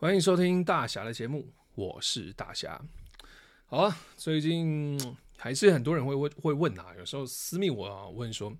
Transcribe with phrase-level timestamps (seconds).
[0.00, 2.80] 欢迎收听大侠的节目，我是大侠。
[3.66, 4.96] 好啊，最近
[5.36, 8.56] 还是很多人会问会问啊，有时候私密我啊问说：“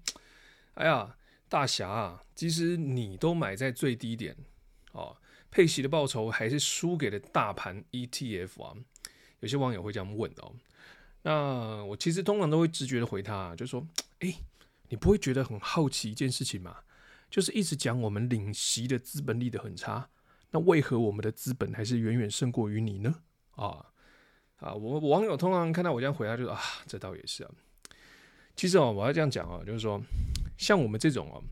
[0.74, 1.16] 哎呀，
[1.48, 4.36] 大侠啊，其实你都买在最低点
[4.90, 5.16] 哦，
[5.48, 8.74] 配息的报酬还是输给了大盘 ETF 啊？”
[9.38, 10.52] 有些网友会这样问哦。
[11.22, 13.86] 那我其实通常都会直觉的回他，就说
[14.18, 14.34] ：“哎，
[14.88, 16.78] 你不会觉得很好奇一件事情吗？
[17.30, 20.10] 就是一直讲我们领息的资本利得很差。”
[20.50, 23.14] 那为何我们的资本还是远远胜过于你呢？
[23.50, 23.84] 啊
[24.56, 24.72] 啊！
[24.72, 27.50] 我网友通常看到我这样回答，就说啊，这倒也是啊。
[28.56, 30.00] 其实哦，我要这样讲哦，就是说，
[30.56, 31.42] 像我们这种哦，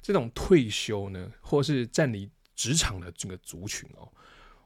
[0.00, 4.10] 这种退休呢，或是占离职场的这个族群哦，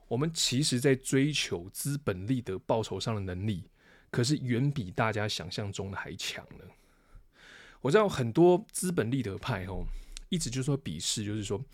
[0.09, 3.69] 我们其实在追求资本利得报酬上的能力，
[4.11, 6.65] 可是远比大家想象中的还强呢。
[7.83, 9.85] 我知道很多资本利得派哦。
[10.29, 11.65] 一直就说鄙视，就是说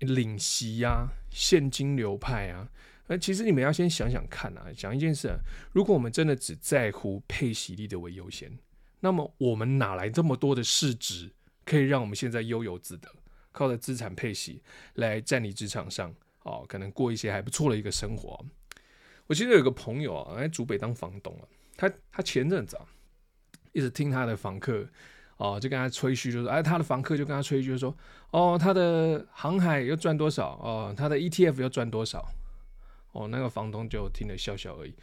[0.00, 2.68] 领息呀、啊、现金流派啊。
[3.06, 5.36] 那其实你们要先想想看啊，讲一件事，
[5.72, 8.58] 如果我们真的只在乎配息利得为优先，
[9.00, 11.30] 那么我们哪来这么多的市值，
[11.64, 13.08] 可以让我们现在悠游自得，
[13.52, 14.62] 靠着资产配息
[14.94, 18.44] 来站立职场上哦，可能过一些还不错的一个生活。
[19.26, 22.86] 我记得有个朋友啊，在竹北当房东啊，他他前阵子啊，
[23.72, 24.88] 一直听他的房客。
[25.40, 27.96] 哦，就跟他吹嘘，就说，哎，他的房客就跟他吹嘘，就说，
[28.30, 32.22] 哦，他的航海又赚多少，哦，他的 ETF 又赚多少，
[33.12, 34.94] 哦，那个房东就听了笑笑而已。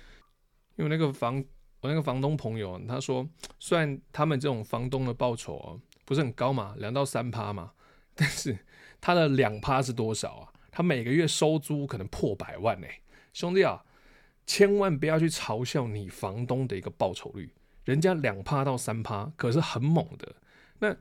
[0.75, 1.43] 因为那个房，
[1.81, 7.71] 我那个房东朋友，他说，虽然他们这种房东的报酬不是很高嘛，两到三趴嘛，
[8.13, 8.59] 但是
[9.01, 10.53] 他的两趴是多少啊？
[10.69, 12.85] 他每个月收租可能破百万呢，
[13.33, 13.83] 兄弟啊，
[14.45, 17.49] 千万不要去嘲笑你房东的一个报酬率。
[17.87, 20.35] 人家两趴到三趴，可是很猛的。
[20.79, 20.93] 那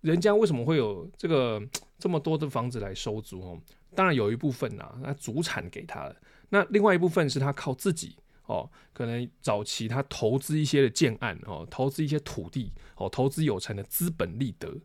[0.00, 1.62] 人家为什么会有这个
[1.96, 3.62] 这么多的房子来收租哦？
[3.94, 6.16] 当然有一部分呐、那祖产给他的。
[6.48, 14.76] 那另外一部分是他靠自己哦，可能早期他投资一些的建案哦，投资一些土地哦，投资有成的资本利得，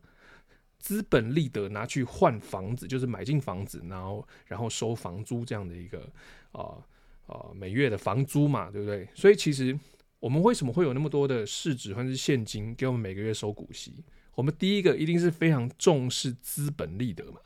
[0.78, 6.08] 资本利得拿去换房子，就是买进房子，然后然后收房租这样的一个
[6.52, 6.78] 啊
[7.26, 9.08] 啊、每月的房租嘛，对不对？
[9.16, 9.76] 所以其实。
[10.20, 14.04] 我们为什么会有那么多的市值或者是现金给我们每个月收股息？
[14.34, 17.40] 我们第一个一定是非常重视资本利得嘛，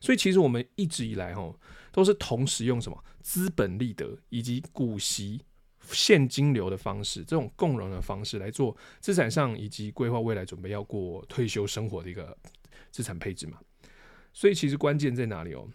[0.00, 1.54] 所以其实我们一直以来哈
[1.92, 5.42] 都是同时用什么资本利得以及股息
[5.90, 12.36] 现金流的方式，这种共融的方式来做资产上以及规划未来准备要过退休生活的一个
[12.90, 13.58] 资产配置嘛。
[14.32, 15.68] 所以其实关键在哪里哦？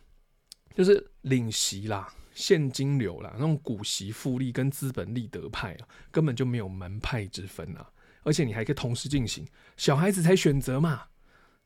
[0.74, 2.12] 就是领息啦。
[2.38, 7.90] 现金流啦，那种股息复利跟资本利得派啊，根本就没有门派之分啊，
[8.22, 9.44] 而且你还可以同时进行，
[9.75, 11.08] 小孩子才选择嘛，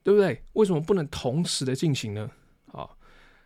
[0.01, 0.41] 对不对？
[0.53, 2.31] 为什么不能同时的进行呢？
[2.67, 2.97] 好，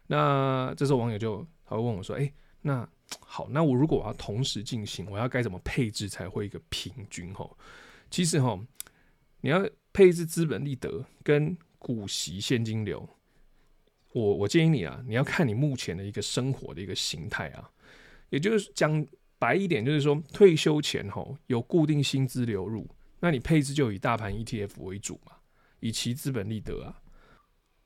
[0.06, 2.32] 那这时候网友就他会问我说：“哎，
[2.62, 2.88] 那
[3.26, 7.34] 好，那我如果我要同时进行，我要该怎么配置才会一个平均？
[7.34, 7.58] 吼，
[8.12, 8.64] 其实吼，
[9.42, 13.10] 你要配置资本利得跟股息现金流。”
[14.16, 17.70] 我我建议你啊，你要看你目前的一个生活的一个形态啊，
[18.30, 19.06] 也就是讲
[19.38, 22.88] 白一点，就是说退休前吼有固定薪资流入，
[23.20, 25.34] 那你配置就以大盘 ETF 为主嘛，
[25.82, 27.02] 以其资本利得啊。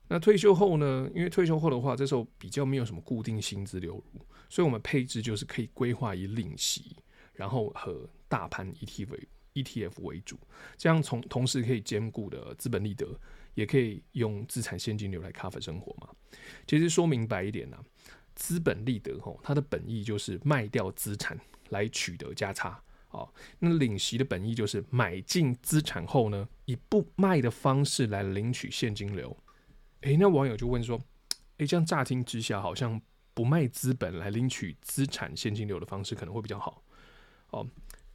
[0.08, 6.96] 那退休后呢，因为退休后的话，这时候比较没有什么固定薪资流入，所以我们配置就是可以规划以领息，
[7.34, 9.20] 然后和大盘 ETF
[9.56, 10.38] ETF 为主，
[10.78, 13.20] 这样从同时可以兼顾的资本利得。
[13.56, 16.09] 也可以用资产现金流来 cover 生活嘛？
[16.68, 17.84] 其实说明白一点呢、啊，
[18.36, 22.82] 资本利得吼，它的本意就是卖掉资产来取得价差。
[23.08, 29.36] 好，那领息的本意就是买进资产后呢，以不卖的方式来领取现金流。
[30.02, 31.00] 诶，那网友就问说，
[31.58, 33.02] 诶，这样乍听之下，好像
[33.34, 36.84] 不卖资本来领取资产现金流的方式可能会比较好。
[37.50, 37.68] 哦。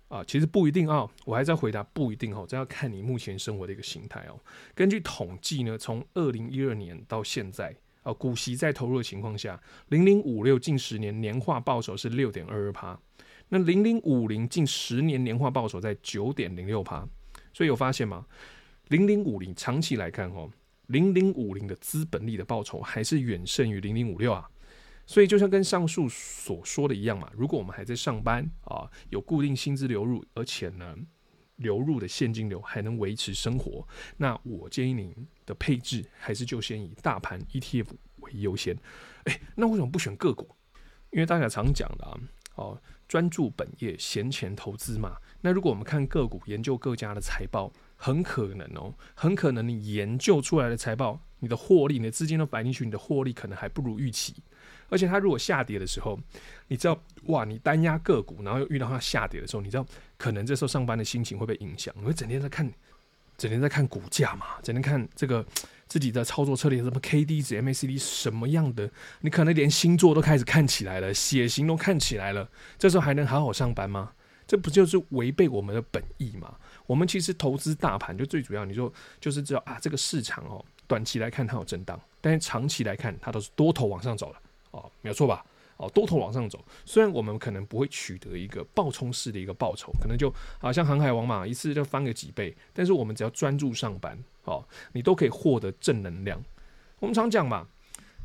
[0.08, 4.38] 啊，其实不一定啊、哦，我还在回答不一定哦，这要看你目前生活的一个形态哦。
[4.72, 12.96] 根据统计呢，从二零一二年到现在啊，股息在投入的情况下，零零五六近十年年化报酬是六点二二趴，
[13.48, 17.04] 那零零五零近十年年化报酬在九点零六趴，
[17.52, 18.24] 所以有发现吗？
[18.88, 20.48] 零零五零长期来看哦，
[20.86, 24.48] 零零五零的资本利的报酬还是远胜于零零五六啊。
[25.06, 30.96] 所以，就像跟上述所说的一样嘛，如果我们还在上班啊，有固定薪资流入，而且呢，
[31.56, 33.86] 流入的现金流还能维持生活，
[34.16, 35.14] 那我建议您
[35.46, 37.86] 的配置还是就先以大盘 ETF
[38.20, 38.76] 为优先。
[39.24, 40.48] 诶，那为什么不选个股？
[41.10, 42.18] 因为大家常讲的啊，
[42.56, 45.16] 哦，专注本业，闲钱投资嘛。
[45.40, 54.42] 那如果我们看个股，研究各家的财报，很可能哦，很可能你研究出来的财报，你的获利，你的资金都摆进去，你的获利可能还不如预期。
[54.88, 56.18] 而且它如果下跌的时候，
[56.68, 59.86] 你知道哇，你单压个股，然后又遇到它下跌的时候，你知道
[60.16, 62.70] 可能这时候上班的心情会被影响，你会整天在看，
[63.36, 65.44] 整天在看股价嘛，整天看这个
[65.86, 68.90] 自己的操作策略，什么 K D 值、M A C D 什么样的，
[69.20, 72.48] 你可能连星座都开始看起来了，血型都看起来了，
[72.78, 74.12] 这时候还能好好上班吗？
[74.46, 76.54] 这不就是违背我们的本意吗？
[76.86, 84.38] 我们其实投资大盘就最主要，你说就是知道啊，这个市场哦，短期来看它有震荡，但是长期来看它都是多头往上走了
[84.74, 85.44] 哦，没有错吧？
[85.76, 96.40] 哦，多头往上走，虽然我们可能不会取得一个暴冲式的一个报酬，可能就好像航海王嘛，一次就翻个几倍，但是我们只要专注上班，哦，你都可以获得正能量。
[97.00, 97.66] 我们常讲嘛，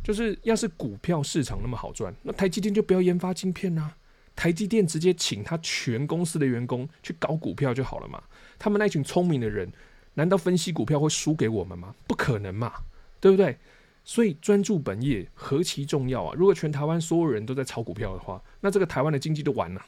[0.04, 3.94] 就是要是股票市场那么好赚，那台积电就不要研发晶片呐。
[4.36, 8.24] 台积电直接请他全公司的员工去搞股票就好了嘛？
[8.60, 9.70] 他们那群聪明的人，
[10.14, 11.96] 难道分析股票会输给我们吗？
[12.08, 12.72] 不可能嘛，
[13.20, 13.58] 对不对？
[14.04, 16.34] 所以专注本业何其重要啊！
[16.36, 19.86] 如果全台湾所有人都在炒股票的话，那这个台湾的经济都完了。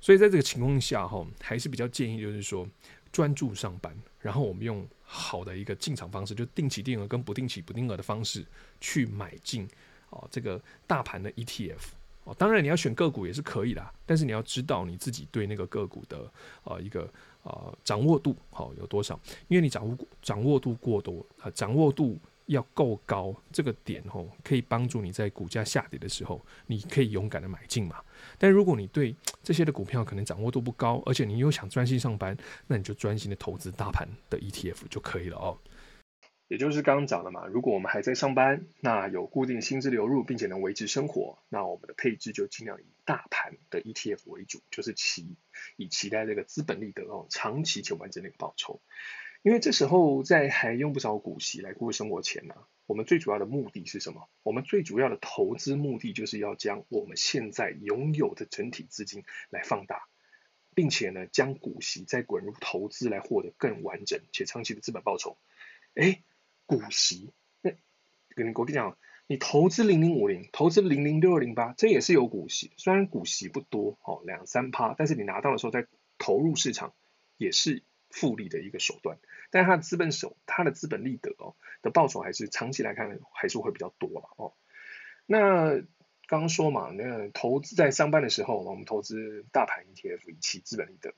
[0.00, 2.68] 所以在这个情况下，哈，还是比较建议就是说
[3.10, 8.44] 专注上班，然后我们用好的一个进场方式，就定期定额跟不定期不定额的方式
[8.80, 9.66] 去买进
[10.10, 11.80] 哦，这个大盘的 ETF。
[12.24, 16.30] 哦，当然你要选个股也是可以的，但是你要知道你自己对那个个股的
[16.62, 17.06] 呃一个
[17.42, 19.18] 呃掌握度好有多少，
[19.48, 28.02] 因为你掌握掌握度过多啊，掌握度要够高，这个点吼可以帮助你在股价下跌的时候，你可以勇敢的买进嘛。
[28.38, 32.36] 但如果你对这些的股票可能掌握度不高，而且你又想专心上班，
[32.66, 35.58] 那你就专心的投资大盘的 ETF 就可以了哦。
[36.48, 45.36] 也就是刚刚讲的嘛，如果我们还在上班，那有固定薪资流入，并且能维持生活，那我们的配置就尽量以大盘的 ETF 为主，就是期
[45.76, 48.82] 以期待这个资本利得哦，长期且完整的一个报酬。
[49.44, 52.54] 因为这时候在还用不着股息来过生活钱呢，
[52.86, 54.28] 我们最主要的目的是什么？
[54.42, 60.08] 我们最主要的投资目的就是要将我们现在拥有的整体资金来放大，
[60.74, 65.36] 并且呢，将股息再滚入投资来获得更完整且长期的资本报酬。
[65.94, 66.24] 诶。
[66.66, 67.30] 股息，
[67.60, 67.72] 那
[68.34, 75.86] 跟你我跟你讲，你投资零零五零，投资零零六二零八，这也是有股息，虽然股息不多哦，两三趴，但是你拿到的时候再
[76.16, 76.94] 投入市场，
[77.36, 77.82] 也是
[78.14, 79.18] 复利的一个手段。
[79.50, 84.52] 但是它的资本手，它的资本利得哦的报酬还是长期来看还是会比较多了哦。
[85.26, 85.74] 那
[86.26, 91.12] 刚刚说嘛，那投资在上班的时候，我们投资大盘 ETF 以期资本利得。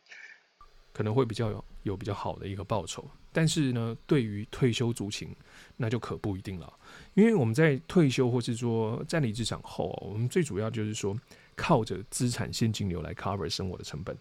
[0.93, 5.28] 可能会比较有有比较好的一个报酬，但是呢，对于退休族群，
[5.76, 6.72] 那就可不一定了。
[7.12, 11.14] 因为我们在退休或是说站离职场后，我们最主要就是说
[11.54, 14.16] 靠着资产现金流来 cover 生活的成本，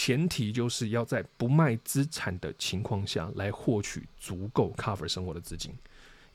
[0.00, 5.74] 前提就是要在不卖资产的情况下来获取足够 cover 生活的资金。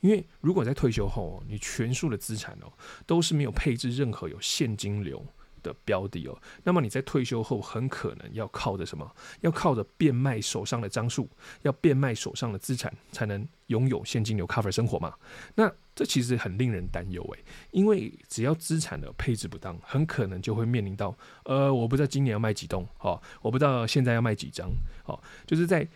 [0.00, 2.70] 因为如果在退休后，你全数的资产哦
[3.06, 5.24] 都是没有配置任何有现金流。
[5.64, 9.10] 的标的哦，那么你在退休后很可能要靠着什么？
[9.40, 11.28] 要靠着变卖手上的张数，
[11.62, 15.14] 要变卖手上的资产，才能拥有现金流 cover 生活嘛？
[15.56, 24.70] 那这其实很令人担忧诶，因为只要资产的配置不当，很可能就会面临到，呃，我不知道今年要卖几栋，哦，我不知道现在要卖几张，
[25.06, 25.88] 哦，就是在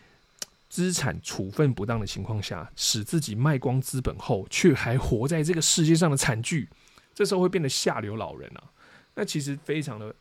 [0.69, 6.69] 资产处分不当的情况下，使自己卖光资本后，却还活在这个世界上的惨剧，
[7.15, 8.71] 这时候会变得下流老人啊！
[9.19, 10.15] 那其实非常的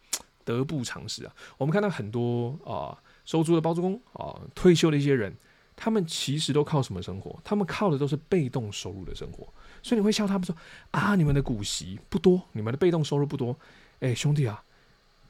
[0.43, 1.31] 得不偿失啊！
[1.55, 5.31] 我们看到很多啊收租的包租公啊退休的一些人，
[5.75, 7.39] 他们其实都靠什么生活？
[7.43, 9.47] 他们靠的都是被动收入的生活。
[9.83, 10.55] 所以你会笑他们说
[10.89, 13.55] 啊，你们的股息不多，你们的被动收入不多。
[13.99, 14.63] 哎，兄弟啊，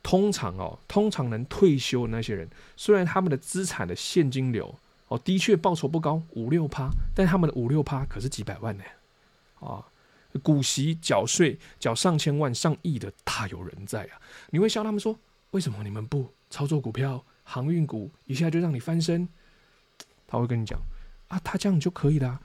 [0.02, 4.74] 通常哦，通常能退休的那些人，虽然他们的资产的现金流
[5.10, 8.84] 哦的确报酬不高，五六趴，但他们的五六趴可是几百万呢
[9.60, 9.86] 啊！
[10.38, 14.22] 股息缴税缴上千万上亿的大有人在啊！
[14.50, 15.18] 你会笑他们说，
[15.52, 19.28] 为什么你们不操作股票航运股一下就让你翻身？
[20.28, 20.80] 他会跟你讲
[21.30, 22.42] 啊，他这样就可以了，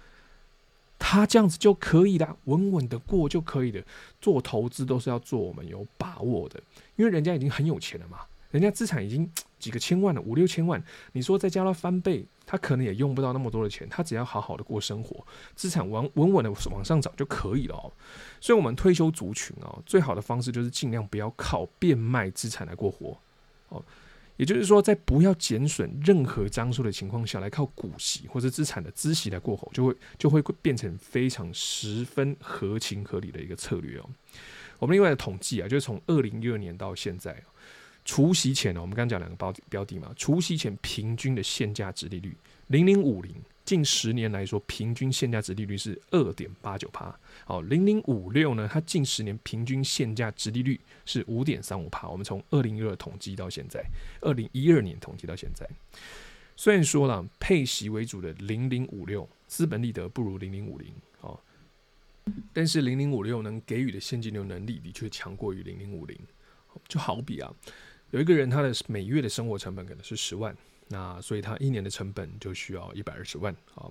[0.98, 3.84] 他这样子就可以了，稳稳的过就可以了。
[4.20, 6.62] 做投资都是要做我们有把握的，
[6.96, 8.18] 因为人家已经很有钱了嘛。
[8.52, 9.28] 人家资产已经
[9.58, 10.82] 几个千万了，五六千万。
[11.12, 13.88] 你说再加他翻倍，他可能也用不到那么多的钱。
[13.88, 17.90] 他只要好好的过生活，资产稳稳稳的往上涨就可以了哦。
[18.40, 23.16] 所以，我们退休族群哦，最好的方式就是尽量不要靠变卖资产来过活
[23.68, 23.82] 哦。
[24.36, 34.10] 也就是说，在不要减损任何张数的情况下来靠股息或者资产的孳息来过活，就会就会变成非常十分合情合理的一个策略哦。
[34.80, 37.40] 我们另外的统计啊，就是从二零一二年到现在。
[38.04, 47.16] 除夕前呢，我们刚刚讲两个标标的嘛，除夕前平均的现价殖利率零零五零，50，近十年来说，平均现价殖利率是二点八九帕。
[47.44, 52.08] 好，零零五六呢，它近十年平均现价殖利率是五点三五帕。
[52.08, 53.84] 我们从二零一二统计到现在，
[54.20, 55.64] 二零一二年统计到现在，
[56.56, 61.40] 虽然说了配息为主的零零五六资本利得不如零零五零，好，
[62.52, 66.18] 但是零零五六能给予的现金流能力的确强过于零零五零。
[66.88, 67.52] 就好比啊，
[68.12, 70.56] 有一个人他的每月的生活成本可能是十万。
[70.88, 73.90] 那所以他一年的成本就需要一百二十万啊。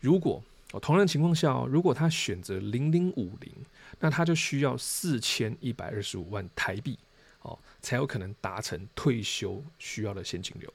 [0.00, 0.42] 如果
[0.72, 3.52] 哦同样的情况下，如果他选择零零五零，
[4.00, 6.98] 那他就需要四千一百二十五万台币
[7.42, 10.72] 哦，才有可能达成退休需要的现金流。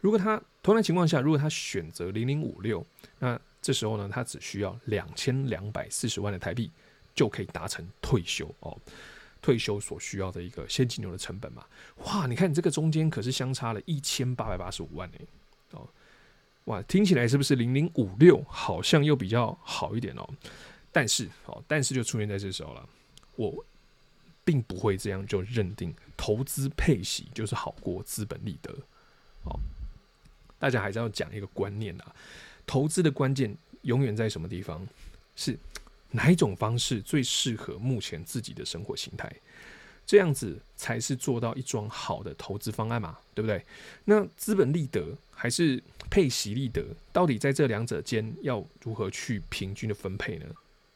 [0.00, 2.84] 如果他同样的情况下，如果他选择零零五六，
[3.18, 6.70] 那这时候呢，他只需要两千两百四十万的台币
[7.14, 8.78] 就可以达成退休哦。
[9.46, 11.64] 退休所需要的一个现金流的成本嘛，
[11.98, 15.18] 哇，你看你这个中间可是相差了一千八百八十五万呢，
[15.70, 15.88] 哦，
[16.64, 20.28] 哇，听起来是不是零零五六好像又比较好一点哦？
[20.90, 22.88] 但是哦，但是就出现在这时候了，
[23.36, 23.64] 我
[24.44, 28.72] 并不会这样就认定投资配息就是好过资本利得，
[29.44, 29.56] 哦，
[30.58, 32.12] 大家还是要讲一个观念啊，
[32.66, 34.84] 投资的关键永远在什么地方？
[35.36, 35.56] 是。
[36.16, 39.30] 哪一种方式最适合目前自己的生活形态？
[40.06, 43.64] 这样子才是做到一桩好的投资方案嘛，对不对？
[44.04, 50.46] 那资本利得还是配息利得，到底在这两者间要如何去平均的分配呢？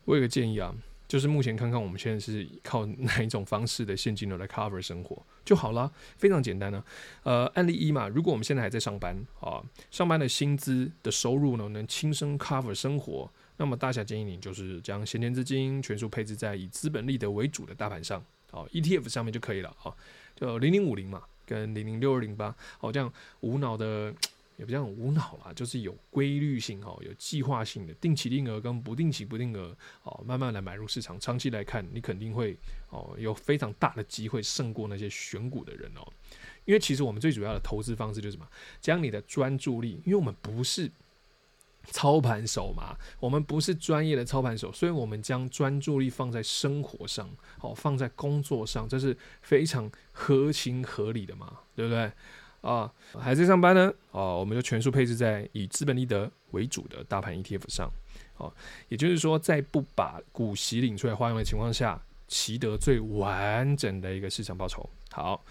[0.05, 0.73] 我有个建议啊，
[1.09, 6.85] 就是目前看看我们现在是靠哪一种方式的现金流来 cover 生活就好了，非常简单呢、
[7.25, 9.61] 呃，案例一嘛，如果我们现在还在上班啊，
[9.91, 13.29] 上班的薪资的收入呢，能轻松 cover 生活。
[13.61, 19.95] 那么大侠建议你就是将闲钱资金全数配置在以资本利得为主的大盘上，好，ETF 上面就可以了，哦，
[20.35, 24.15] 就零零五零嘛，跟零零六二零八，好，这样无脑的，
[24.57, 32.57] 也不叫无脑啦，就是有规律性，哦，有计划性的定期定额跟不定期不定额，哦，慢慢来买入市场，长期来看，你肯定会，
[32.89, 36.13] 哦，有非常大的机会胜过那些选股的人哦，
[36.65, 38.49] 因为其实我们最主要的投资方式就是什么，
[38.81, 40.91] 将你的专注力，因为我们不是。
[41.87, 52.13] 操盘手嘛，我们不是专业的操盘手，所以我们将专注力放在生活上，好，放在工作上，这是非常合情合理的嘛，对不对？
[52.61, 57.91] 啊，还在上班呢，哦，我们就全数配置在以资本利得为主的大盘 ETF 上，
[58.37, 58.53] 哦，
[58.89, 64.89] 也就是说，在不把股息领出来花用的情况下，取得最完整的一个市场报酬。
[65.11, 65.43] 好，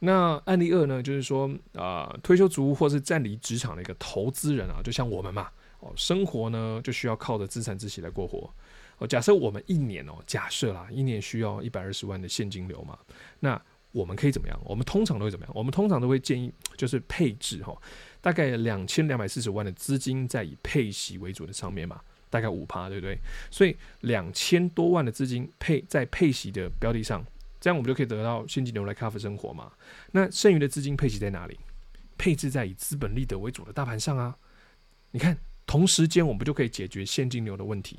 [0.00, 5.48] 那案例二呢，就是说啊，退休族或是暂离职场的一个投资人啊，就像我们嘛。
[5.80, 8.52] 哦，生活呢就需要靠着资产自息来过活。
[8.98, 12.98] 哦，假设我们一年哦，假设啦，一年需要一百二十万的现金流嘛，
[13.38, 13.60] 那
[13.92, 14.60] 我们可以怎么样？
[14.64, 15.52] 我们通常都会怎么样？
[15.54, 17.80] 我们通常都会建议就是配置哈，
[18.20, 23.16] 大概两千两百四十万的资金在以配息为主的上面嘛，大概五趴，对不对？
[23.50, 27.24] 所以两千多万的资金配在配息的标的上，
[27.60, 29.70] 这样我们就可以得到现金流来 cover 生活嘛。
[30.10, 31.56] 那剩余的资金配息在哪里？
[32.18, 34.36] 配置在以资本利得为主的大盘上啊，
[35.12, 35.38] 你看。
[35.68, 37.98] 同时间，我们就可以解决现金流的问题，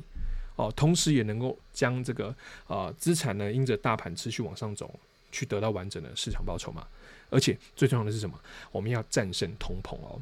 [0.55, 2.35] 哦，同时也能够将这个
[2.67, 4.91] 啊资产呢，因着大盘持续往上走，
[5.31, 6.87] 去得到完整的市场报酬嘛。
[7.29, 8.37] 而且最重要的是什么？
[8.71, 10.19] 我们要战胜通膨哦。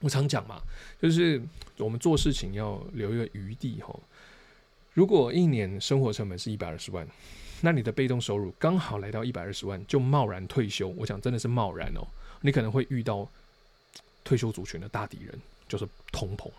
[0.00, 0.60] 我常讲嘛，
[1.00, 1.40] 就是
[1.78, 3.96] 我们做事情要留一个余地哈。
[4.92, 7.06] 如果一年生活成本是一百二十万，
[7.60, 12.04] 那你的被动收入刚好来到一百二十万，就贸然退休，我想真的是贸然哦，
[12.40, 13.28] 你可能会遇到
[14.24, 15.38] 退休族群的大敌人。
[15.68, 16.50] 就是通膨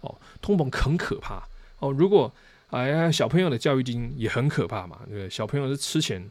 [0.00, 1.42] 哦，通膨很可怕
[1.78, 1.90] 哦。
[1.92, 2.32] 如果
[2.70, 5.30] 哎呀，小朋友的教育金也很可怕嘛，对不对？
[5.30, 6.30] 小朋友是吃钱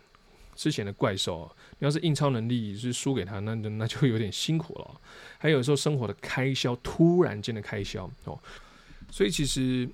[0.55, 1.49] 吃钱的怪兽，
[1.79, 5.01] 你要是印钞能力是输给他，那那就有点辛苦了。
[5.37, 8.39] 还有时候生活的开销，突然间的开销哦，
[9.11, 9.89] 所以其实。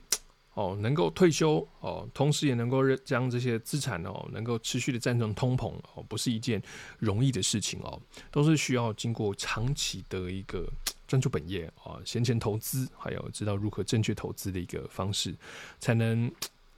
[0.53, 6.61] 哦，能够退休哦，同时也能够将这些资产哦，能够持续的战胜通膨哦，不是一件
[6.99, 7.97] 容易的事情哦，
[8.29, 10.67] 都是需要经过长期的一个
[11.07, 15.33] 专注本业啊，闲钱投资，还有知道如何正确投资的一个方式，
[15.79, 16.29] 才能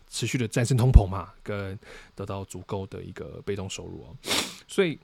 [0.07, 1.77] 持续的战胜通膨嘛，跟
[2.15, 4.15] 得到足够的一个被动收入哦。
[4.67, 4.99] 所以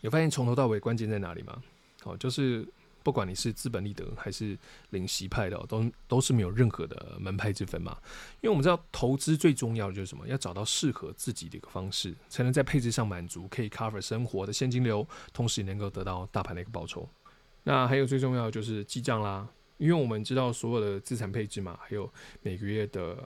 [0.00, 1.62] 有发现从头到尾关键在哪里吗？
[2.02, 2.66] 哦，就是。
[3.06, 4.58] 不管你是资本利得还是
[4.90, 7.96] 领息派的，都都是没有任何的门派之分嘛。
[8.40, 10.26] 因为我们知道投资最重要的就是什么？
[10.26, 17.08] 要找到适合自己的一个方式，才能在配置上满足，可以 cover 生活的现金流，同时也能够得到大盘的一个报酬。
[17.62, 19.48] 那还有最重要的就是记账啦，
[19.78, 23.16] 因为我们知道所有的资产配置嘛，还有每个月的。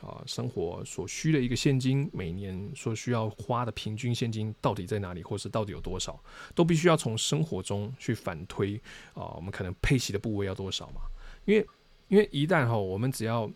[0.00, 6.18] 啊，生活所需的一个现金，每年所需要花的平均现金到底在哪里，或是到底有多少，
[6.54, 8.80] 都必须要从生活中去反推
[9.14, 9.34] 啊。
[9.36, 11.02] 我们可能配息的部位要多少嘛？
[11.44, 11.66] 因为
[12.08, 13.50] 因为一旦哈，我们只要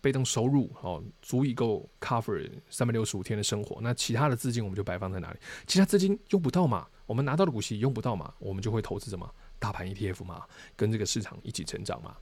[0.00, 5.38] 被动收入哦，足以够 cover 三百六十五天的生活，那其他的资金我们就摆放在哪里？
[5.66, 12.16] 其他资金用不到嘛，我们拿到的股息用不到嘛，我们就会投资什么大盘 ETF 嘛，跟这个市场一起成长嘛，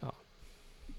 [0.00, 0.14] 啊，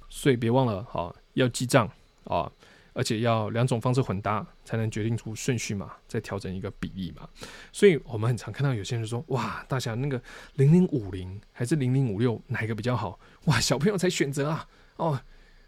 [0.09, 1.89] 所以别忘了哈，要记账
[2.27, 2.51] 啊。
[2.93, 7.29] 而且要两种方式混搭，才能决定出顺序嘛，再调整一个比例嘛。
[7.71, 10.19] 所以我们很常看到有些人说：“哇，大侠那个
[10.55, 14.67] 零零五零还是零零五六，哪一个比较好？”哇，小朋友才选择啊！
[14.95, 15.21] 哦，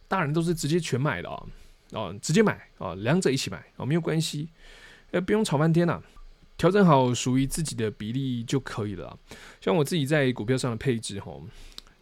[0.08, 1.46] 大人都是直接全买的啊！
[1.92, 4.50] 哦，直接买啊，两者一起买哦，没有关系，
[5.12, 6.02] 呃，不用吵半天呐，
[6.58, 9.16] 调整好属于自己的比例就可以了。
[9.62, 11.44] 像我自己在股票上的配置吼。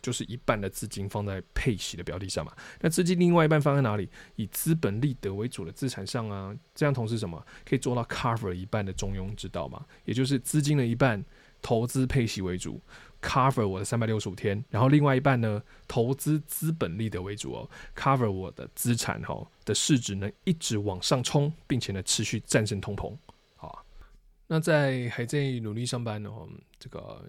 [0.07, 4.09] 就是一半的资金放在配息的标的上嘛，那资金另外一半放在哪里？
[4.37, 9.85] 以资本利得为主的资产上啊，这样同时什么可以做到 cover 一半的中庸之道嘛？
[10.05, 11.21] 也就是资金的一半
[11.61, 12.79] 投资配息为主
[13.21, 23.13] ，cover 我的三百六十五天，然后另外一半呢，投资资本利得为主哦，cover 我的资产哈的市值能一直往上冲，并且呢持续战胜通膨。
[23.57, 23.85] 好，
[24.47, 26.31] 那在还在努力上班呢，
[26.79, 27.25] 这个。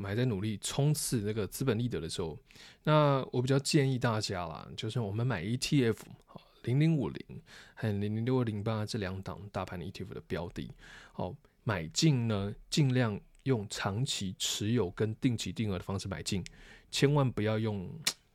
[0.00, 2.38] 我们还在努力冲刺那个资本利得的时候，
[2.84, 7.42] 那我比较建议大家啦，就是我们买 ETF，好，零零五零
[7.74, 10.72] 和零零六二零八这两档大盘 ETF 的标的，
[11.12, 16.42] 好，买进呢，尽量用长期持有跟定期定额的方式买进，
[16.90, 17.86] 千万不要用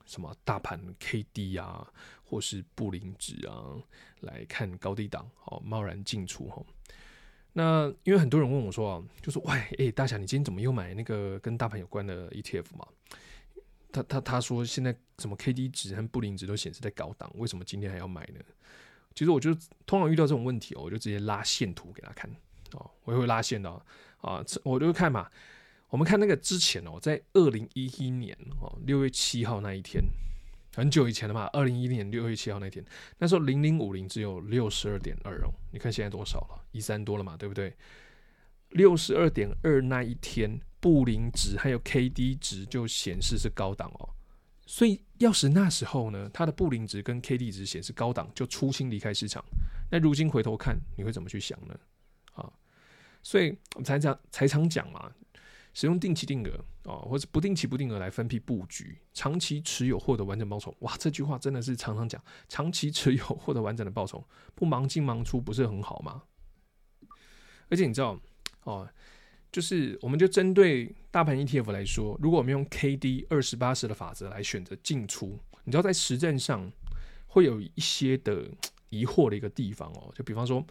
[0.04, 1.92] 什么大盘 KD 啊，
[2.24, 3.74] 或是布林值啊
[4.20, 6.62] 来看高低档，好，贸然进出哈。
[7.58, 12.86] 那因为很多人问我说啊，就说喂，哎、大侠，你今天怎么又买那个跟大盘有关的 ETF 嘛？
[13.90, 18.40] 他他他说现在什么 KD 值和布林值都显示在高档，为什么今天还要买呢？
[19.14, 19.54] 其实我就
[19.86, 22.30] 通常遇到这种问题哦，我就直接拉线图给他看
[22.72, 23.82] 哦，我也会拉线的哦
[24.20, 25.26] 啊，我就会看嘛。
[25.88, 30.04] 我们看那个之前哦，在二零一一年哦六月七号那一天。
[30.76, 32.84] 很久以前了嘛，二零一一年六月七号那天，
[33.16, 36.64] 那时候零零五零只有六十二点二哦，你看现在多少了？
[36.70, 37.74] 一三多了嘛，对不对？
[38.68, 44.10] 六十二点二那一天，布林值还有 KD 值就显示是高档哦，
[44.66, 49.42] 所以要是那时候呢，它的布林值跟 KD 值显示高档，就出清离开市场。
[49.90, 51.74] 那如今回头看，你会怎么去想呢？
[52.34, 52.52] 啊，
[53.22, 55.10] 所以我们才常才常讲嘛。
[55.76, 60.74] 使用定期定额啊，或者不定期不定额来分批布局，长期持有获得完整报酬。
[60.78, 66.22] 哇，这句话真的是常常讲，长期持有获得完整的报酬，不忙进忙出不是很好吗？
[67.68, 68.18] 而且你知道
[68.64, 68.88] 哦，
[69.52, 76.72] 就是我们就针对大盘 ETF 来说，如果我们用 KD 二十八十的法则来选择进出，你知道在实战上
[77.26, 78.48] 会有一些的
[78.88, 80.66] 疑惑的一个地方哦，就比方说，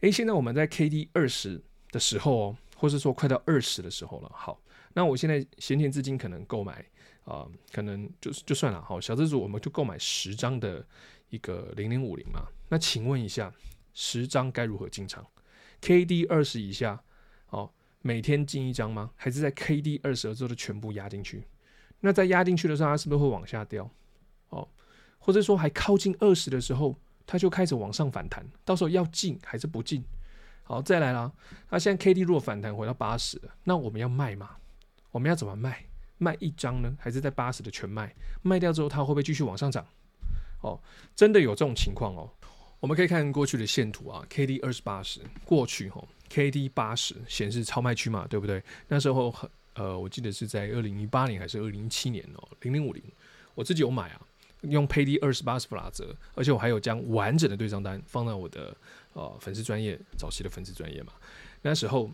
[0.00, 2.56] 诶，现在我们在 KD 二十的时候哦。
[2.76, 4.60] 或是说快到二十的时候了，好，
[4.92, 6.84] 那我现在闲钱资金可能购买
[7.24, 10.86] 啊、可能就就算了，好，小资族我们就购买十张的
[11.28, 12.46] 一个零零五零嘛。
[12.68, 13.52] 那请问一下，
[13.94, 15.26] 十张该如何进场
[15.80, 17.02] ？KD 二十以下，
[17.48, 17.68] 哦，
[18.02, 19.10] 每天进一张吗？
[19.16, 21.42] 还是在 KD 二十之后的全部压进去？
[21.98, 23.90] 那在压进去的时候，它是不是会往下掉？
[24.50, 24.68] 哦，
[25.18, 26.94] 或者说还靠近二十的时候，
[27.26, 30.04] 它就开始往上反弹，到时候要进还是不进？
[30.68, 31.30] 好，再来啦。
[31.70, 34.50] 那现在 K D 如果反弹回到八十，那我们要卖吗？
[35.12, 35.84] 我们要怎么卖？
[36.18, 36.92] 卖一张呢？
[36.98, 38.12] 还是在八十的全卖？
[38.42, 39.86] 卖掉之后，它会不会继续往上涨？
[40.62, 40.80] 哦，
[41.14, 42.28] 真的有这种情况哦。
[42.80, 48.60] 我们可以看过去的线图啊，K D 二十八十过去哦，K D 八十显示超卖区嘛，对不对？
[48.88, 53.02] 那时候很呃，我记得是在二零一八年还是二零一七年哦，零零五零，
[53.54, 54.20] 我自己有买啊。
[54.62, 58.76] 用 K D 二十八是不打折，而且我还有将完整的对账单放在我的
[59.12, 61.12] 呃粉丝专业早期的粉丝专业嘛。
[61.62, 62.10] 那时候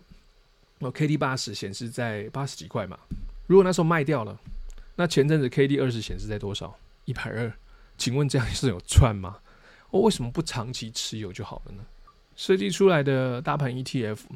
[0.79, 2.99] 我 K D 八十显示在八十几块嘛。
[3.47, 4.39] 如果那时候卖掉了，
[4.97, 6.77] 那前阵子 K D 二十显示在多少？
[7.05, 7.53] 一百二。
[7.99, 9.39] 请问这样是有赚吗？
[9.91, 11.85] 我为什么不长期持有就好了呢？
[12.35, 14.27] 设计出来的大盘 E T F，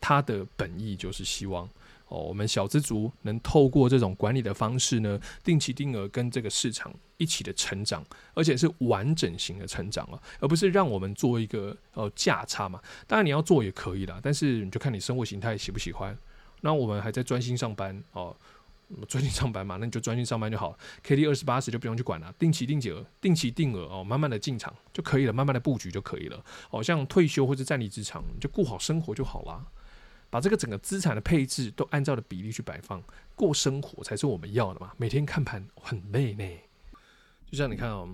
[0.00, 1.68] 它的本意就是希望。
[2.08, 12.80] 哦，我们小资族能透过这种管理的方式呢，定期定额跟这个市场一起的成长，而且是完整型的成长啊，而不是让我们做一个呃价差嘛。
[13.06, 16.16] 当然你要做也可以啦，但是你就看你生活形态喜不喜欢。
[16.60, 18.34] 那我们还在专心上班哦，
[19.06, 20.76] 专心上班嘛，那你就专心上班就好。
[21.06, 26.42] KD 二十八十就不用去管了，定期定额、定期定额哦，慢慢的进场就可以了，慢慢的布局就可以了。
[26.70, 29.62] 哦，像退休或者暂离职场，就顾好生活就好啦。
[30.30, 33.02] 把这个整个资产的配置都按照的比例去摆放，
[33.34, 34.92] 过生活才是我们要的嘛。
[34.96, 36.44] 每天看盘很累呢，
[37.50, 38.08] 就像你看哦，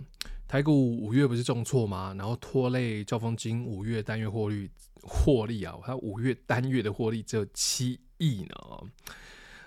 [0.47, 2.15] 台股五月不是重挫吗？
[2.17, 4.71] 然后拖累兆丰金五月单月获利
[5.03, 8.57] 获利啊，它五月单月的获利只有七亿呢。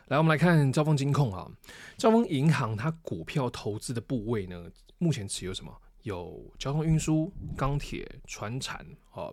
[0.08, 1.52] 来，我们来看兆丰金控啊，
[1.98, 5.72] 兆丰银行它股票投资的部位呢，目前持有什么？
[6.04, 9.30] 有交通运输、钢铁、船产啊，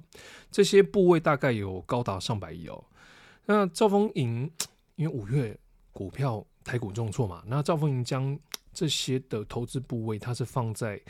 [0.51, 2.85] 这些部位大概有高达上百亿哦。
[3.47, 4.51] 那兆丰银，
[4.97, 5.59] 因为五月
[5.93, 8.39] 股票台股重挫嘛，那兆丰银将
[8.73, 11.01] 这些的投资部位，它是放在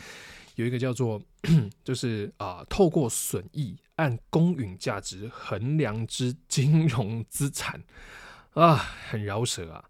[0.56, 1.20] 有一个叫做，
[1.84, 7.82] 就是啊，透过损益按公允价值衡量之金融资产。
[8.54, 8.76] 啊，
[9.08, 9.84] 很饶舌啊！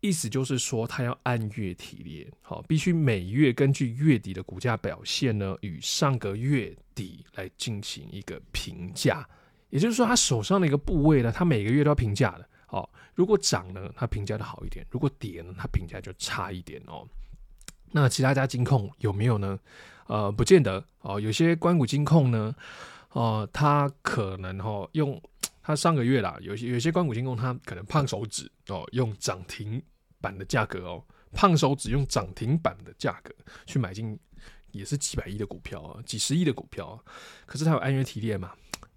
[0.00, 9.26] 意思就是说，它要按月提列，好，必须每月根据月底的股价表现呢，与上个月底来进行一个评价。
[9.74, 12.48] 也就是说，他手上的一个部位呢，他每个月都要评价的。
[12.68, 17.04] 哦，如果涨呢，他评价的好一点；如果跌呢，他评价就差一点哦。
[17.90, 19.58] 那其他家金控有没有呢？
[20.06, 21.18] 呃，不见得哦。
[21.18, 22.54] 有些关谷金控呢，
[23.14, 25.20] 呃，他可能哦用。
[25.66, 29.82] 他上个月啦，有些有些关谷金控，他可能胖手指哦，用涨停
[30.20, 33.34] 板的价格哦，胖手指用涨停板的价格
[33.64, 34.16] 去买进，
[34.72, 37.00] 也是几百亿的股票啊，几十亿的股票啊。
[37.46, 38.52] 可是他有按月提列嘛？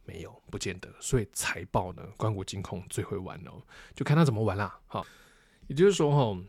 [0.08, 0.90] 没有，不见得。
[1.00, 3.62] 所以财报呢，关谷金控最会玩哦，
[3.94, 4.80] 就看他怎么玩啦。
[4.88, 5.06] 好，
[5.68, 6.44] 也就是说哈，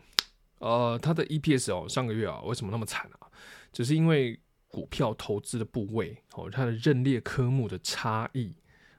[0.58, 3.28] 呃，他的 EPS 哦，上个月啊，为什么那么惨啊？
[3.72, 8.54] 只是因为股票投资的部位哦，它的认列科目的差异。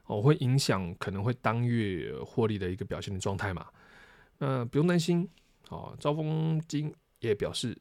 [0.06, 3.64] 哦，会影响可能会当月获利的一个表现的状态嘛？
[4.38, 5.28] 那不用担心。
[5.68, 7.78] 哦，兆丰金也表示，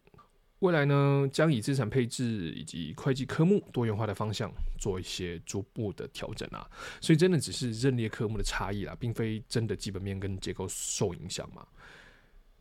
[0.59, 6.69] 未来呢将以资产配置以及会计科目多元化的方向做一些逐步的调整啊。
[7.01, 11.65] 所以真的只是认列科目的差异啦，并非真的基本面跟结构受影响嘛。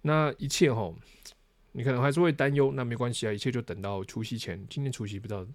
[0.02, 0.94] 那一切哈，
[1.72, 4.64] 你可能还是会担忧，那没关系啊，一切就等到除夕前。
[4.70, 5.46] 今年除夕不知道。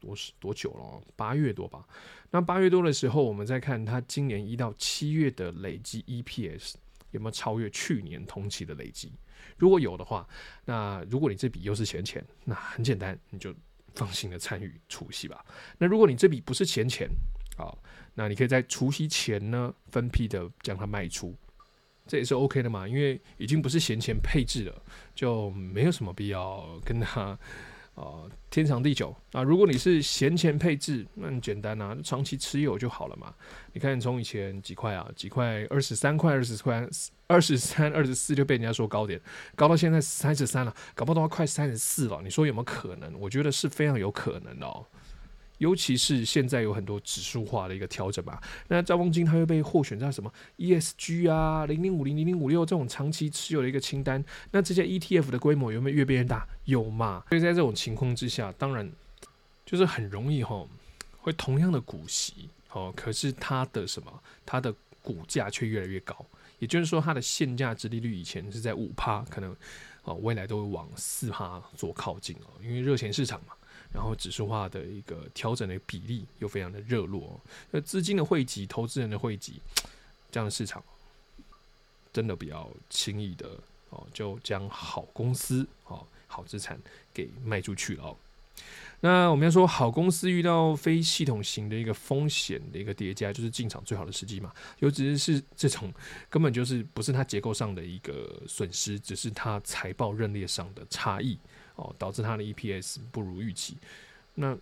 [0.00, 1.02] 多多久了？
[1.16, 1.82] 八月多吧。
[2.30, 6.74] 那八月多的时候，我们再看它今年一到七月的累计 EPS
[7.12, 9.10] 有没有超越去年同期的累计？
[9.56, 10.26] 如果有的话，
[10.64, 13.54] 那如果你这笔又是闲钱，那很简单，你就
[13.94, 15.44] 放心的参与除夕吧。
[15.78, 17.08] 那如果你这笔不是闲钱，
[17.56, 17.78] 好，
[18.14, 21.34] 那你可以在除夕前呢分批的将它卖出，
[22.06, 24.82] 这也是 OK 的嘛，因为已经不是闲钱配置了，
[25.14, 27.38] 就没有什么必要跟它。
[27.94, 29.42] 啊，天长地久啊！
[29.42, 33.32] 如果你是闲钱配置，那很简单啊，长期持有就好了嘛。
[33.72, 36.84] 你看，从以前几块啊，几块二十三块、二十块、
[37.28, 39.20] 二十三、二十四就被人家说高点，
[39.54, 42.20] 高到现在三十三了，搞不好快三十四了。
[42.22, 43.14] 你说有没有可能？
[43.20, 44.84] 我觉得是非常有可能的哦。
[45.58, 56.46] 尤其是现在有很多指数化的一个调整吧，那兆丰金它又被获选在什么 ESG 啊、零零五零、零零五六这种长期持有的一个清单，那这些 ETF 的规模有没有越变越大？
[56.64, 57.22] 有嘛？
[57.28, 58.90] 所以在这种情况之下，当然
[59.64, 60.66] 就是很容易哈，
[61.18, 66.26] 会同样的股息哦，可是它的什么，它的股价却越来越高，
[66.58, 69.54] 也就是说它的现价值利率以前是在五趴，可能
[70.02, 73.54] 哦未来都会往四趴做靠近哦，因为热钱市场嘛。
[73.94, 79.62] 然后指数化的一个调整的比例又非常的热络，那资金的汇集、投资人的汇集，
[80.32, 80.82] 这样的市场
[82.12, 83.56] 真的比较轻易的
[83.90, 86.76] 哦，就将好公司、哦好资产
[87.12, 88.16] 给卖出去了哦。
[88.98, 94.52] 那我们要说，好公司遇到非系统型的一个风险的一个叠加，就是进场最好的时机嘛。
[94.80, 95.94] 尤其是这种
[96.28, 101.38] 根本就是不是它结构上的一个损失，只是它财报认列上的差异。
[101.76, 103.76] 哦，导致它的 EPS 不如预期。
[104.34, 104.56] 那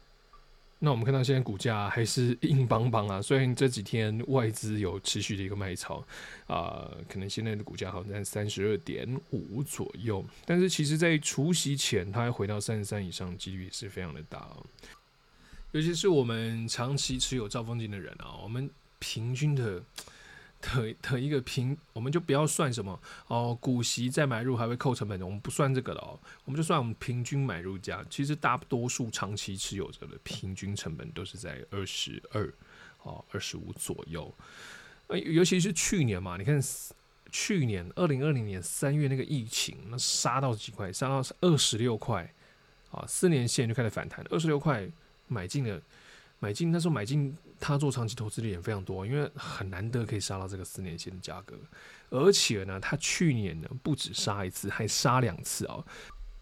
[0.79, 6.05] 那我们看到现在股价还是硬邦邦啊，虽然这几天外资有持续的一个卖超
[6.47, 14.67] 啊、可能现在的股价好像在三十二点五左右，但是其实在除夕前，它还回到三十三以上，几率也是非常的大哦。
[15.71, 19.83] 尤其是我们长期持有兆丰金的人啊，我们平均的。
[20.63, 32.51] 的的一个平，我们就不要算什么哦，股息再买入还会扣成本的，我们不算这个了哦，我们就算我们平均买入价，其实大多数长期持有者的平均成本都是在二十二
[33.03, 34.33] 哦，二十五左右。
[35.09, 36.59] 呃，尤其是去年嘛，你看
[37.31, 42.33] 去年二零二零年三月那个疫情，那杀到几块，杀到二十六块
[42.91, 44.89] 啊，四年线就开始反弹，二十六块
[45.29, 45.81] 买进了。
[46.43, 51.57] 买进那时候买进，他做长期投资的人非常多，因为很难得可以杀到这个四年线的价格，
[52.11, 55.79] 而且呢，他去年呢不止杀一次，还杀两次啊！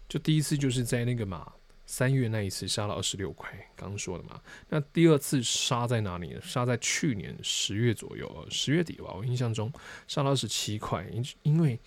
[0.09, 1.53] 就第一次就是在那个嘛
[1.85, 4.41] 三月那一次杀了二十六块，刚刚说的嘛。
[4.69, 6.41] 那第二次杀在哪里呢？
[6.41, 9.71] 杀在去年十月左右，十月底吧，我印象中
[10.07, 11.79] 杀了二十七块，因因为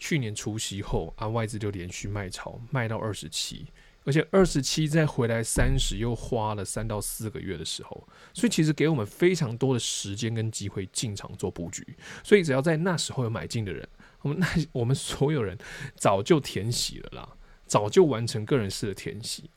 [0.00, 3.68] 去年除夕后啊，外资就连续卖超，卖到二十七。
[4.04, 11.86] 而且二十七再回来三十，又花了三到四个月的时候，所以其实给我们非常多的时间跟机会进场做布局。
[12.24, 13.88] 所以只要在那时候有买进的人，
[14.22, 15.56] 我们那我们所有人
[15.96, 17.28] 早就填息了啦，
[17.66, 19.48] 早就完成个人式的填息，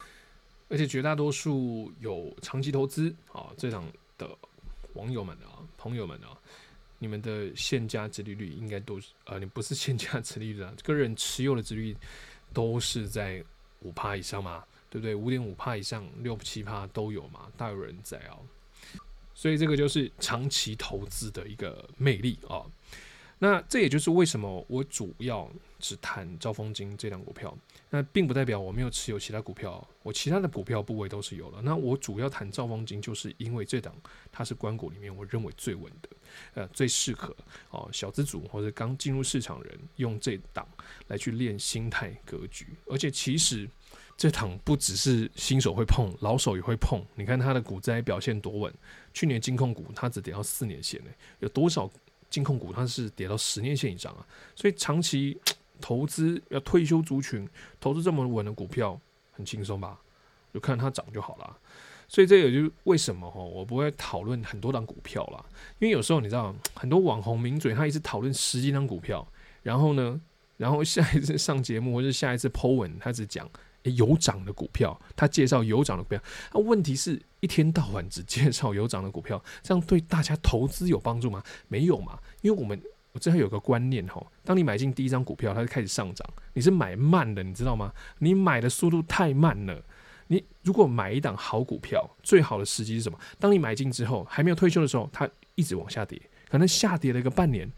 [0.70, 3.84] 而且绝大多数有长期投资啊，这场
[4.18, 4.30] 的
[4.94, 6.38] 网友们啊、朋友们啊，
[7.00, 11.98] 你们的现价殖利率应该都是呃，你不是现价殖利率啊，个人持有的殖利率
[12.54, 13.44] 都是在
[13.86, 15.14] 五趴以上嘛，对不对？
[15.14, 18.42] 五点五趴以上，六七趴都有嘛，大有人在哦。
[19.36, 22.66] 所以这个就是长期投资的一个魅力啊。
[23.38, 27.56] 那这也就是为什么我主要只谈兆丰金这档股票。
[27.90, 31.62] 那并不代表我没有持有其他股票，我其他的股票部位都是有了。
[31.62, 33.94] 那我主要谈兆丰金，就是因为这档
[34.32, 36.10] 它是关股里面我认为最稳的，
[36.54, 37.36] 呃，最适合
[37.70, 40.68] 哦小资主或者刚进入市场人用这档
[41.08, 42.68] 来去练心态格局。
[42.88, 43.70] 而且其实
[44.18, 47.06] 这档不只是新手会碰，老手也会碰。
[47.16, 48.74] 你看它的股灾表现多稳，
[49.14, 51.90] 去年金控股它只跌到四年线呢，有多少？
[52.28, 55.40] 金控股它是跌到十年线以上啊，所以长期
[55.80, 57.48] 投资要退休族群
[57.80, 59.00] 投资这么稳的股票
[59.32, 59.98] 很轻松吧？
[60.54, 61.58] 就看它涨就好了。
[62.08, 65.44] 所以这也就是为什么哈，我不会讨论很多档股票啦，
[65.80, 69.28] 因为有时候你知道很多网红名嘴他一直讨论十几档股票，
[69.64, 70.20] 然后呢，
[70.58, 73.50] 然后下一次上节目或者下一次 Po 文他只讲。
[73.96, 76.20] 有涨的股票，他介绍有涨的股票。
[76.52, 81.44] 那问题是一天到晚只介绍有涨的股票，这样对大家投资有帮助吗？
[81.68, 82.18] 没有嘛。
[82.42, 87.94] 因为我们我这还有个观念哈，当你买进第一张股票，它就开始上涨，你是买慢的，你知道吗？
[88.18, 89.80] 你买的速度太慢了。
[90.28, 93.20] 你如果买一档好股票，最好的时机是什么？
[93.40, 97.72] 当你买进之后，还没有退休的时候，它一直往下跌，可能下跌了一个半年，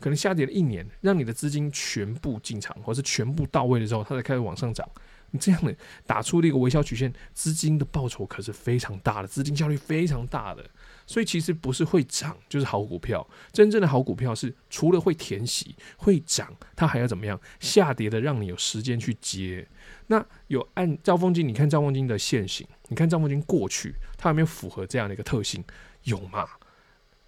[0.00, 4.88] 可能下跌了一年，让你的资金全部进场，或是全部到位的时候，它才开始往上涨。
[5.30, 10.68] 你这样的打出的一个微笑曲线，资金的报酬可是非常大的，资金效率非常大的。
[11.06, 17.40] 所以其实不是会涨就是好股票，真正的好股票是除了会填息、会涨，它还要怎么样？
[17.60, 19.66] 下跌的让你有时间去接。
[20.06, 25.62] 那有按兆丰金，你看兆丰金的线型，你看兆丰金过去，它有没有符合这样的一个特性？
[26.04, 26.46] 有吗？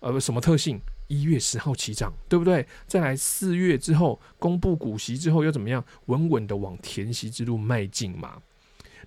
[0.01, 0.81] 呃，什么特性？
[1.07, 2.67] 一月十号起涨，对不对？
[2.87, 5.85] 再来四月之后公布股息之后又怎么样？
[6.07, 8.41] 稳稳的往填息之路迈进嘛。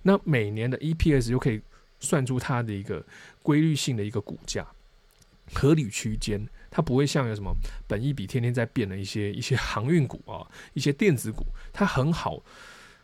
[0.02, 1.60] 那每年的 EPS 又可以
[2.00, 3.04] 算出它的一个
[3.42, 4.66] 规律性的一个股价
[5.54, 7.54] 合理区间，它不会像有什么
[7.86, 12.42] 本一比天天在变的一些一些航运股啊，一些电子股，它很好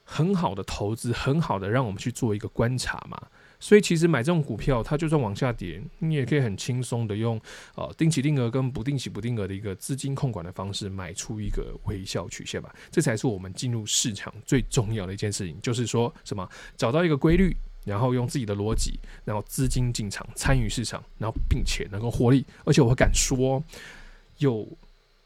[0.04, 3.28] 很好的投资，很好的让我们去做一个观察嘛。
[3.60, 7.40] 所以其实买这种股票，它就算往下跌，你也可以很轻松的用
[7.76, 12.74] 呃定期定额跟不定期不定额的一个资金控管的方式买出一个微笑曲线吧。
[12.90, 22.44] 这才是我们进入市场最重要的一件事情，就是说什么找到一个规律，然后用自己的逻辑，然后资金进场参与市场，然后并且能够获利。
[22.64, 23.62] 而且我敢说，
[24.38, 24.66] 有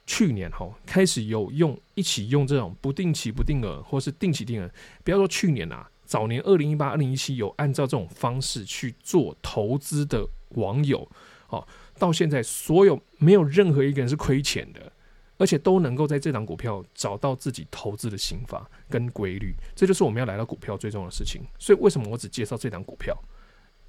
[0.07, 4.71] 去年哈开始有用一起用这种不定期不定额或是定期定额，
[5.03, 5.89] 不要说去年啊。
[6.05, 11.07] 早年二零一八、二零一七有按照这种方式去做投资的网友，
[11.51, 11.69] 哦，
[11.99, 14.91] 到现在所有没有任何一个人是亏钱的，
[15.39, 21.41] 而且都能够在这档股票找到自己投资的心法跟规律，这就是我们要来到股票最重要的事情。
[21.59, 23.17] 所以为什么我只介绍这档股票？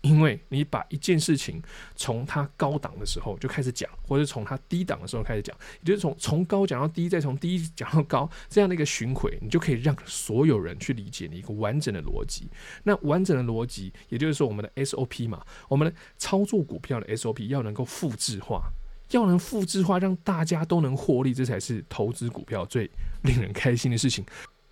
[0.01, 1.61] 因为你把一件事情
[1.93, 12.47] 从它高档的时候就开始讲，或者从它低档的时候开始讲，也就是从从高讲到低，再从低讲到高，这样的一个巡回，你就可以让所有人去理解你一个完整的逻辑。
[12.83, 18.71] 那完整的逻辑，也就是说我们的 SOP 嘛，我们的操作股票的 SOP 要能够复制化，
[19.11, 22.89] 要能复制化，让大家都能获利，这才是投资股票最
[23.23, 24.25] 令人开心的事情。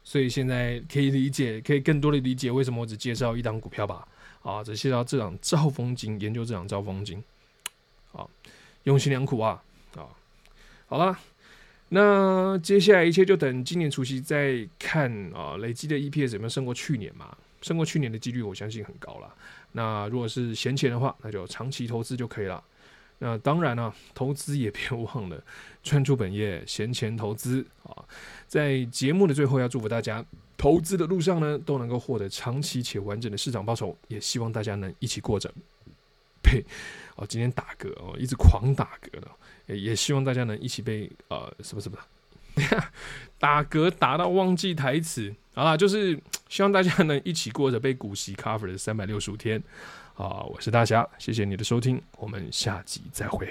[0.03, 4.07] 所以现在可以理解，可以更多的理解为什么我只介绍一档股票吧。
[4.43, 7.21] 啊，只介绍这档兆丰金，研究这档兆丰金，
[8.13, 8.25] 啊，
[8.83, 9.61] 用心良苦啊，
[9.95, 10.07] 啊，
[10.87, 11.19] 好了，
[11.89, 17.35] 那接下来一切就等今年除夕再看啊，累积的 EPS 有没有胜过去年嘛？
[17.61, 19.35] 胜过去年的几率我相信很高了。
[19.73, 22.63] 那如果是闲钱的话，那就长期投资就可以了。
[23.19, 25.43] 那当然了、投资也别忘了
[25.81, 28.05] 专注本业，闲钱投资啊。
[28.47, 30.23] 在节目的最后，要祝福大家
[30.55, 33.97] 投资的路上呢，都能够获得长期且完整的市场报酬。
[34.07, 35.51] 也希望大家能一起过着。
[36.43, 36.63] 呸！
[37.15, 39.27] 哦，今天打嗝哦，一直狂打嗝的。
[39.65, 41.97] 也也希望大家能一起被呃什么什么
[43.39, 45.33] 打嗝打到忘记台词。
[45.55, 49.61] 好啦，就是希望大家能一起过着被股息 cover 的三百六十五天。
[50.17, 53.47] 啊，我是大侠，谢谢你的收听，我们下集再会。